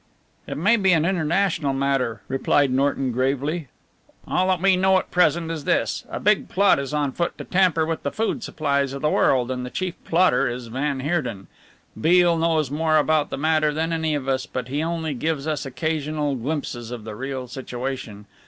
"It 0.47 0.57
may 0.57 0.77
be 0.77 0.93
an 0.93 1.05
international 1.05 1.73
matter," 1.73 2.23
replied 2.27 2.71
McNorton 2.73 3.13
gravely, 3.13 3.67
"all 4.27 4.47
that 4.47 4.59
we 4.59 4.75
know 4.75 4.97
at 4.97 5.11
present 5.11 5.51
is 5.51 5.63
this. 5.63 6.05
A 6.09 6.19
big 6.19 6.49
plot 6.49 6.79
is 6.79 6.91
on 6.91 7.11
foot 7.11 7.37
to 7.37 7.43
tamper 7.43 7.85
with 7.85 8.01
the 8.01 8.11
food 8.11 8.41
supplies 8.43 8.93
of 8.93 9.03
the 9.03 9.11
world 9.11 9.51
and 9.51 9.63
the 9.63 9.69
chief 9.69 9.93
plotter 10.03 10.49
is 10.49 10.65
van 10.69 11.01
Heerden. 11.01 11.45
Beale 11.93 12.39
knows 12.39 12.71
more 12.71 12.97
about 12.97 13.29
the 13.29 13.37
matter 13.37 13.71
than 13.71 13.93
any 13.93 14.15
of 14.15 14.27
us, 14.27 14.47
but 14.47 14.69
he 14.69 14.81
only 14.81 15.13
gives 15.13 15.45
us 15.45 15.67
occasional 15.67 16.33
glimpses 16.35 16.89
of 16.89 17.03
the 17.03 17.13
real 17.15 17.47
situation. 17.47 18.25